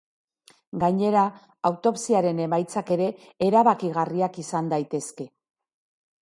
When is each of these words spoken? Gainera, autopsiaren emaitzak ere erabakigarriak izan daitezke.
Gainera, 0.83 1.25
autopsiaren 1.69 2.41
emaitzak 2.45 2.89
ere 2.97 3.11
erabakigarriak 3.49 4.41
izan 4.47 4.73
daitezke. 4.73 5.29